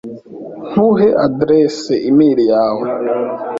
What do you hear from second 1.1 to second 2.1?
adresse